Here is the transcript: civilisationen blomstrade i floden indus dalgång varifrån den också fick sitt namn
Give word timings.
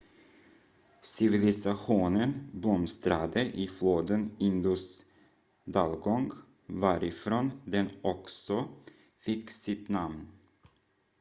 civilisationen 1.01 2.49
blomstrade 2.53 3.43
i 3.43 3.67
floden 3.67 4.35
indus 4.39 5.03
dalgång 5.65 6.31
varifrån 6.65 7.51
den 7.65 7.89
också 8.01 8.69
fick 9.19 9.51
sitt 9.51 9.89
namn 9.89 10.27